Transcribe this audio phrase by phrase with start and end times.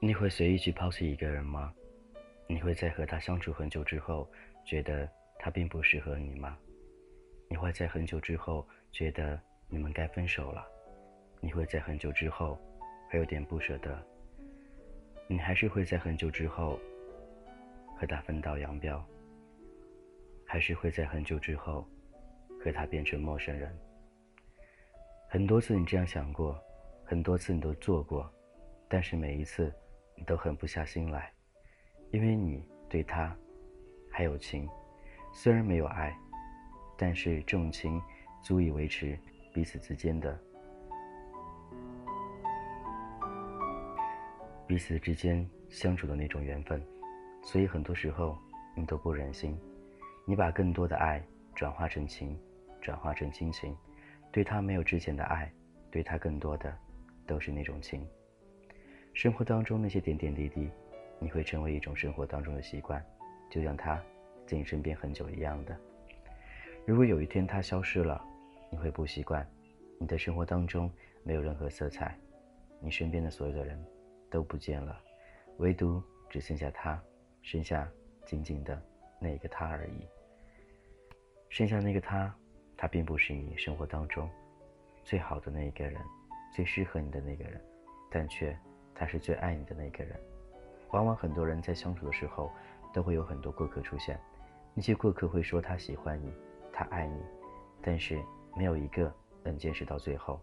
[0.00, 1.72] 你会随意去抛弃一个人吗？
[2.46, 4.26] 你会在和他相处很久之后，
[4.64, 5.06] 觉得
[5.38, 6.56] 他并不适合你吗？
[7.50, 10.64] 你会在很久之后觉得你们该分手了？
[11.40, 12.58] 你会在很久之后
[13.08, 14.00] 还有点不舍得？
[15.26, 16.78] 你还是会在很久之后
[17.96, 19.04] 和他分道扬镳？
[20.46, 21.86] 还是会在很久之后
[22.62, 23.76] 和他变成陌生人？
[25.28, 26.58] 很多次你这样想过，
[27.04, 28.32] 很多次你都做过，
[28.88, 29.72] 但是每一次。
[30.20, 31.32] 你都狠不下心来，
[32.10, 33.32] 因为你对他
[34.10, 34.68] 还有情，
[35.32, 36.12] 虽然没有爱，
[36.96, 38.02] 但是这种情
[38.42, 39.16] 足以维持
[39.54, 40.36] 彼此之间的
[44.68, 46.78] 彼此之间相处的那种缘分，
[47.42, 48.36] 所以很多时候
[48.76, 49.58] 你都不忍心，
[50.26, 51.24] 你把更多的爱
[51.54, 52.38] 转化成情，
[52.78, 53.74] 转化成亲情，
[54.30, 55.50] 对他没有之前的爱，
[55.90, 56.76] 对他更多的
[57.26, 58.06] 都是那种情。
[59.14, 60.70] 生活当中那些点点滴滴，
[61.18, 63.02] 你会成为一种生活当中的习惯，
[63.48, 63.98] 就像他
[64.46, 65.74] 在你身边很久一样的。
[66.84, 68.22] 如果有一天他消失了，
[68.70, 69.48] 你会不习惯，
[69.98, 70.92] 你的生活当中
[71.24, 72.14] 没有任何色彩，
[72.82, 73.82] 你身边的所有的人
[74.30, 75.00] 都不见了，
[75.58, 77.02] 唯独只剩下他，
[77.42, 77.88] 剩下
[78.24, 78.80] 仅仅的
[79.20, 80.06] 那一个他而已。
[81.48, 82.34] 剩下那个他，
[82.76, 84.28] 他并不是你生活当中
[85.02, 86.00] 最好的那一个人，
[86.54, 87.60] 最适合你的那个人，
[88.10, 88.56] 但却。
[89.00, 90.18] 他是最爱你的那个人，
[90.90, 92.50] 往往很多人在相处的时候，
[92.92, 94.18] 都会有很多过客出现。
[94.74, 96.32] 那些过客会说他喜欢你，
[96.72, 97.22] 他爱你，
[97.80, 98.20] 但是
[98.56, 100.40] 没有一个能坚持到最后。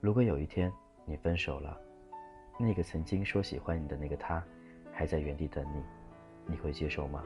[0.00, 0.72] 如果有一天
[1.06, 1.80] 你分手了，
[2.58, 4.42] 那个曾经说喜欢你的那个他，
[4.92, 5.82] 还在原地等你，
[6.46, 7.24] 你会接受吗？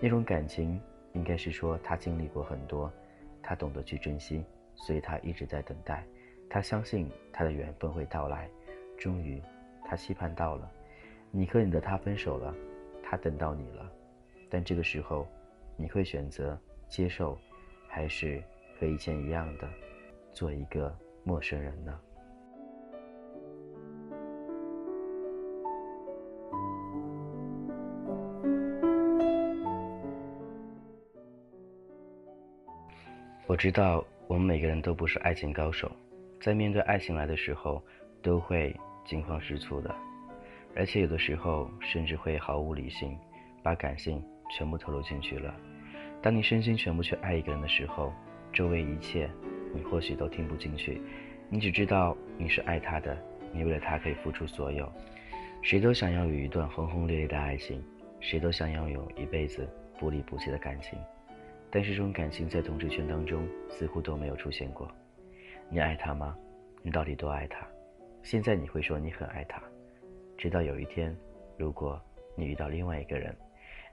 [0.00, 0.80] 那种感情
[1.12, 2.92] 应该是说他经历过很多，
[3.42, 4.44] 他懂得去珍惜，
[4.74, 6.04] 所以他一直在等待，
[6.50, 8.48] 他相信他的缘分会到来，
[8.98, 9.40] 终于。
[9.84, 10.70] 他期盼到了，
[11.30, 12.54] 你和你的他分手了，
[13.02, 13.92] 他等到你了，
[14.48, 15.26] 但这个时候，
[15.76, 16.58] 你会选择
[16.88, 17.36] 接受，
[17.88, 18.42] 还是
[18.78, 19.68] 和以前一样的，
[20.32, 22.00] 做一个陌生人呢？
[33.62, 35.88] 知道我们每个人都不是爱情高手，
[36.40, 37.80] 在面对爱情来的时候，
[38.20, 38.74] 都会。
[39.04, 39.94] 惊慌失措的，
[40.76, 43.16] 而且有的时候甚至会毫无理性，
[43.62, 44.20] 把感性
[44.50, 45.54] 全部投入进去了。
[46.20, 48.12] 当你身心全部去爱一个人的时候，
[48.52, 49.30] 周围一切
[49.72, 51.00] 你或许都听不进去，
[51.48, 53.16] 你只知道你是爱他的，
[53.52, 54.90] 你为了他可以付出所有。
[55.62, 57.80] 谁都想要有一段轰轰烈烈的爱情，
[58.18, 59.68] 谁都想要有一辈子
[60.00, 60.98] 不离不弃的感情，
[61.72, 64.86] 但是这种感情在同志圈当中似乎都没有出现过。
[65.70, 66.36] 你爱他吗？
[66.82, 67.66] 你到底多爱他？
[68.22, 69.62] 现在你会说你很爱他，
[70.36, 71.16] 直到有一天，
[71.56, 71.98] 如果
[72.36, 73.34] 你遇到另外一个人，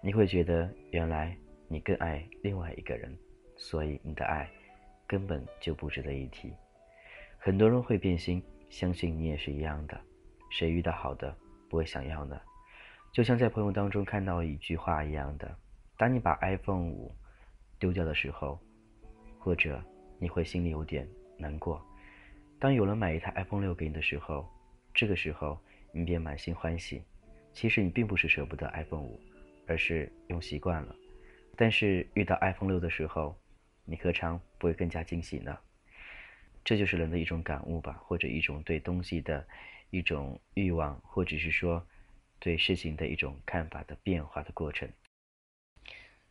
[0.01, 1.34] 你会觉得原来
[1.69, 3.17] 你更爱另外一个人，
[3.56, 4.50] 所以你的爱
[5.07, 6.53] 根本就不值得一提。
[7.38, 9.97] 很多人会变心，相信你也是一样的。
[10.51, 11.34] 谁遇到好的
[11.69, 12.38] 不会想要呢？
[13.13, 15.56] 就像在朋友当中看到一句话一样的：
[15.97, 17.16] 当你把 iPhone 五
[17.79, 18.59] 丢掉的时候，
[19.40, 19.81] 或者
[20.19, 21.07] 你会心里有点
[21.38, 21.81] 难过。
[22.59, 24.45] 当有人买一台 iPhone 六给你的时候，
[24.94, 25.57] 这个时候
[25.94, 27.01] 你便满心欢喜。
[27.53, 29.19] 其实你并不是舍不得 iPhone 五，
[29.66, 30.95] 而是用习惯了。
[31.56, 33.35] 但是遇到 iPhone 六的时候，
[33.85, 35.57] 你何尝不会更加惊喜呢？
[36.63, 39.46] 这就是人的一种感悟吧，或者一种对东西的
[39.90, 41.85] 一种欲望，或者是说
[42.40, 44.88] 对事情的一种看法的变化的过程。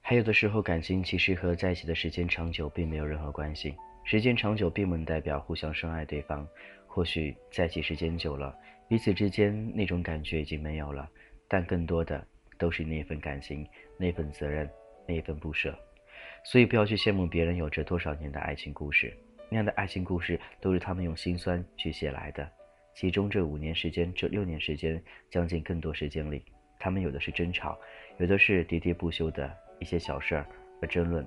[0.08, 3.74] 还有的时候，感情其实和在一起的时间长久并没有任何关系。
[4.04, 6.48] 时间长久并不能代表互相深爱对方，
[6.86, 8.56] 或许在一起时间久了，
[8.88, 11.06] 彼此之间那种感觉已经没有了，
[11.46, 12.26] 但更多的
[12.56, 13.68] 都是那份感情、
[13.98, 14.66] 那份责任、
[15.06, 15.78] 那份不舍。
[16.42, 19.14] 所以不要去羡慕别人有着多少年的爱情故事，
[19.50, 22.50] 那样的爱情故事都是他们用心酸去写来的。
[22.94, 26.42] 其中这五年时间、这六年时间，将近更多时间里，
[26.78, 27.78] 他们有的是争吵，
[28.16, 30.46] 有的是喋喋不休的一些小事儿
[30.82, 31.26] 而争论。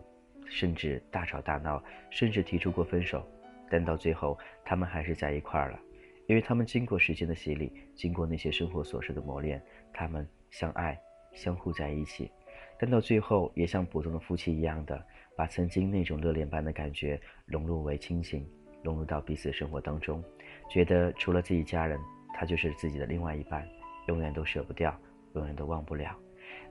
[0.54, 3.26] 甚至大吵大闹，甚至提出过分手，
[3.70, 5.80] 但到最后，他们还是在一块儿了，
[6.28, 9.64] 因为他们经过时间的洗礼，经过那些生活琐事的磨练，
[9.94, 11.00] 他们相爱，
[11.32, 12.30] 相互在一起，
[12.78, 15.02] 但到最后，也像普通的夫妻一样的，
[15.38, 18.46] 把曾经那种热恋般的感觉融入为亲情，
[18.84, 20.22] 融入到彼此生活当中，
[20.70, 21.98] 觉得除了自己家人，
[22.34, 23.66] 他就是自己的另外一半，
[24.10, 24.94] 永远都舍不掉，
[25.36, 26.14] 永远都忘不了。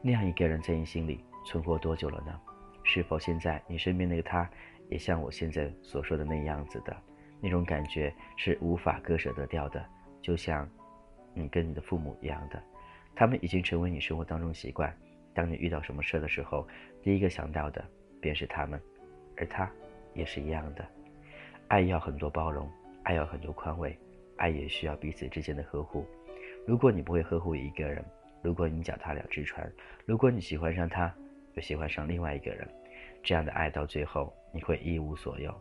[0.02, 2.40] 那样一个人在你心里存活多久了呢？
[2.82, 4.48] 是否现在你身边那个他，
[4.88, 6.96] 也像我现在所说的那样子的，
[7.40, 9.84] 那种感觉是无法割舍得掉的，
[10.20, 10.68] 就像
[11.34, 12.62] 你跟你的父母一样的，
[13.14, 14.94] 他们已经成为你生活当中习惯。
[15.32, 16.66] 当你遇到什么事的时候，
[17.02, 17.84] 第一个想到的
[18.20, 18.80] 便是他们，
[19.36, 19.70] 而他
[20.14, 20.84] 也是一样的。
[21.68, 22.68] 爱要很多包容，
[23.04, 23.96] 爱要很多宽慰，
[24.38, 26.04] 爱也需要彼此之间的呵护。
[26.66, 28.04] 如果你不会呵护一个人，
[28.42, 29.70] 如果你脚踏两只船，
[30.04, 31.14] 如果你喜欢上他，
[31.54, 32.68] 又喜欢上另外一个人，
[33.22, 35.54] 这样的爱到最后你会一无所有。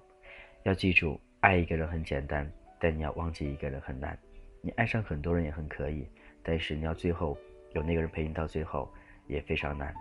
[0.63, 2.49] 要记住，爱一个人很简单，
[2.79, 4.17] 但你要忘记一个人很难。
[4.61, 6.05] 你爱上很多人也很可以，
[6.43, 7.37] 但是你要最后
[7.73, 8.91] 有那个人陪你到最后
[9.27, 9.93] 也非常难。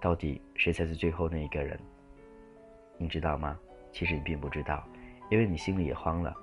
[0.00, 1.78] 到底谁才是最后那一个人？
[2.98, 3.58] 你知道吗？
[3.92, 4.86] 其实你并不知道，
[5.30, 6.34] 因为你心里也慌了，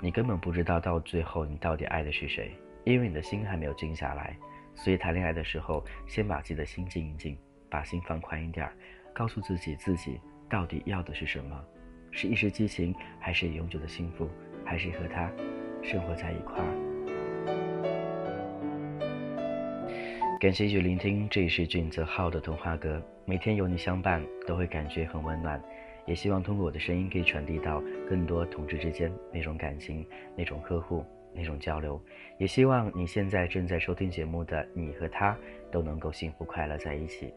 [0.00, 2.52] 你根本不知道到最后你到底爱的是谁，
[2.84, 4.36] 因为你的心还没有静下来。
[4.74, 7.36] 所以谈恋爱的时候，先把自己的心静一静，
[7.70, 8.68] 把心放宽一点，
[9.12, 11.64] 告诉自己自己到底要的是什么，
[12.10, 14.28] 是一时激情，还是永久的幸福，
[14.64, 15.30] 还是和他
[15.82, 16.66] 生活在一块儿。
[20.40, 25.62] 感谢继续聆听，这里是俊泽浩的童话歌，每天有你相伴，都会感觉很温暖。
[26.06, 30.04] 也希望通过我的声音，可以传递到更多同志之间那种感情，
[30.36, 31.04] 那种呵护。
[31.32, 32.02] 那种交流，
[32.38, 35.38] 也希望你现在正在收听节目的你和他
[35.70, 37.32] 都能够幸福快乐在一起。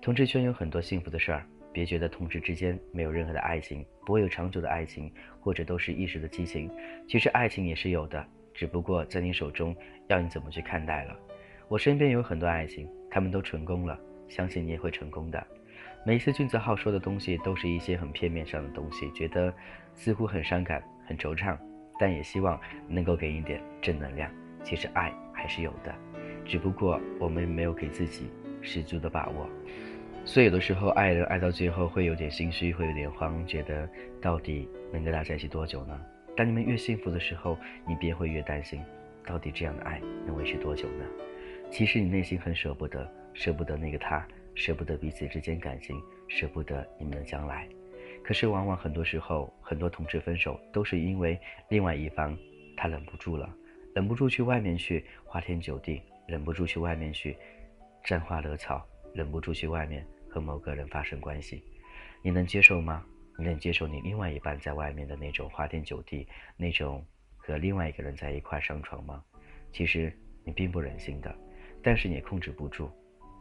[0.00, 6.70] 同志圈有很多幸福的事儿，别觉得同志之间没有任何的爱情，不会有长久的爱情，或者都是一时的激情。
[7.06, 9.76] 其实爱情也是有的，只不过在你手中
[10.06, 11.16] 要你怎么去看待了。
[11.68, 13.98] 我身边有很多爱情，他们都成功了，
[14.28, 15.46] 相信你也会成功的。
[16.06, 19.52] 每一次俊子浩说的东西都是一些很片面上的东西，觉得
[19.94, 21.58] 似乎很伤感、很惆怅。
[22.00, 24.30] 但也希望能够给你点正能量。
[24.62, 25.92] 其实爱还是有的，
[26.44, 28.30] 只不过我们没有给自己
[28.62, 29.48] 十足的把握。
[30.24, 33.88] 所以有的时候爱人爱到最后会有点心虚，会有点慌，觉得
[34.20, 35.98] 到底能跟他在一起多久呢？
[36.36, 37.56] 当你们越幸福的时候，
[37.86, 38.80] 你便会越担心，
[39.26, 41.04] 到底这样的爱能维持多久呢？
[41.70, 47.66] 其实你内心很舍不得，舍不得那个他，舍不得彼此之间感情，舍不得你们的将来。
[48.22, 51.38] 可是，往往很多时候，很多同志分手都是因为
[51.70, 52.36] 另外一方
[52.76, 53.50] 他忍不住了，
[53.94, 57.34] 忍不住去外面去花天酒地，忍不住去外面去
[58.08, 58.82] 沾花惹草，
[59.12, 61.62] 忍不住去外面和某个人发生关系。
[62.22, 63.04] 你能接受吗？
[63.36, 66.26] 你能接受你另外一半在外面的那种花天酒地，
[66.56, 67.04] 那种
[67.36, 69.22] 和另外一个人在一块上床吗？
[69.74, 70.10] 其实
[70.42, 71.36] 你并不忍心的，
[71.82, 72.90] 但是你控制不住，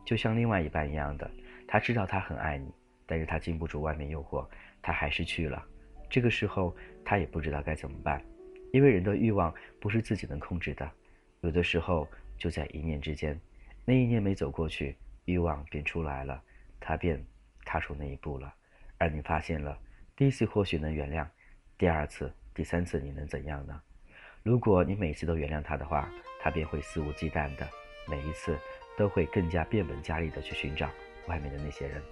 [0.05, 1.31] 就像另外一半一样的，
[1.65, 2.69] 他知道他很爱你，
[3.05, 4.45] 但是他经不住外面诱惑。
[4.81, 5.65] 他还是去了，
[6.09, 6.75] 这个时候
[7.05, 8.21] 他也不知道该怎么办，
[8.73, 10.91] 因为人的欲望不是自己能控制的，
[11.39, 12.05] 有的时候
[12.37, 13.39] 就在一念之间，
[13.89, 16.43] 那一年没走过去，欲望便出来了，
[16.77, 17.25] 他便
[17.63, 18.53] 踏出那一步了，
[18.97, 19.79] 而你发现了，
[20.13, 21.25] 第一次或许能原谅，
[21.77, 23.81] 第二次、第三次你能怎样呢？
[24.43, 26.11] 如果你每次都原谅他的话，
[26.41, 27.65] 他便会肆无忌惮的，
[28.09, 28.59] 每一次
[28.97, 30.91] 都会更加变本加厉的去寻找
[31.27, 32.03] 外面的那些人，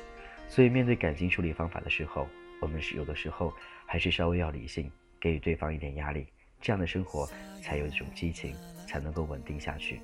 [0.48, 2.26] 所以面对感情处理方法的时候。
[2.62, 3.54] 我们是有的时候
[3.86, 4.90] 还是稍微要理性，
[5.20, 6.26] 给予对方一点压力，
[6.62, 7.28] 这样的生活
[7.62, 8.56] 才有一种激情，
[8.88, 10.00] 才能够稳定下去。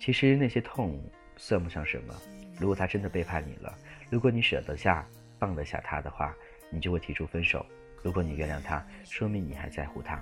[0.00, 0.98] 其实那些痛
[1.36, 2.14] 算不上什么，
[2.58, 3.76] 如果他真的背叛你了，
[4.08, 5.06] 如果你舍得下、
[5.38, 6.34] 放得下他的话，
[6.70, 7.64] 你就会提出分手。
[8.02, 10.18] 如果你原谅他，说明你还在乎他。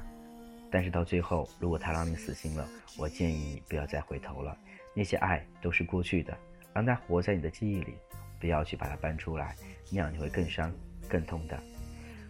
[0.68, 2.68] 但是到最后，如果他让你死心了，
[2.98, 4.58] 我建议你不要再回头了。
[4.94, 6.36] 那些爱都是过去的，
[6.74, 7.94] 让他活在你的记忆里，
[8.40, 9.54] 不要去把它搬出来，
[9.92, 10.74] 那样你会更伤。
[11.08, 11.58] 更痛的，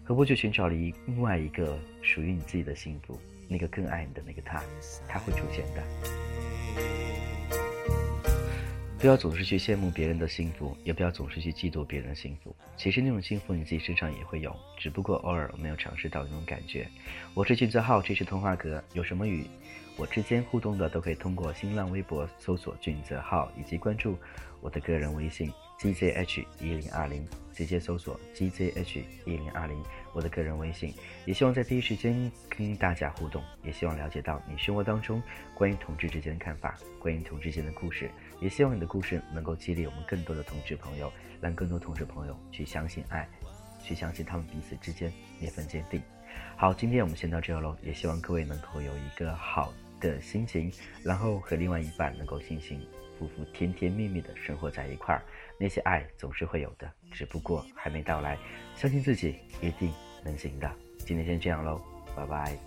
[0.05, 0.75] 何不去寻找了
[1.07, 3.19] 另外一个属于你自己的幸福？
[3.49, 4.62] 那个更爱你的那个他，
[5.09, 6.38] 他会出现的。
[9.00, 12.55] 不要总是去羡慕别人的幸福，也不要总是去嫉妒别人的幸福。
[12.76, 16.88] 其实那种幸福你自己身上也会有，只不过偶尔没有尝试到那种感觉。
[17.33, 18.83] 我是俊泽浩，这是通话格。
[18.95, 19.47] 有什么与
[19.97, 24.19] 我之间互动的，都可以通过新浪微博搜索俊泽浩，以及关注
[24.61, 25.49] 我的个人微信。
[25.78, 29.82] Gzh 一零二零，直接搜索 gzh 一零二零，
[30.12, 30.92] 我的个人微信。
[31.25, 35.23] 也希望在第一时间跟大家互动，也希望了解到你生活当中
[35.54, 38.11] 关于同志之间的看法，关于同志间的故事。
[38.40, 43.28] 也希望你的故事能够激励我们更多的同志朋友，让更多同志朋友去相信爱，
[43.82, 46.02] 去相信他们彼此之间那份坚定。
[46.56, 50.73] 好，今天我们先到这喽，也希望各位能够有一个好的心情，
[51.04, 52.80] 然后和另外一半能够幸幸
[53.18, 55.22] 夫妇、甜甜蜜蜜的生活在一块儿。
[55.58, 58.38] 那些爱总是会有的，只不过还没到来。
[58.76, 59.92] 相信自己，一定
[60.25, 60.70] 能行的。
[60.98, 61.80] 今天先这样喽，
[62.14, 62.58] 拜拜。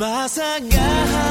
[0.00, 1.29] Basagar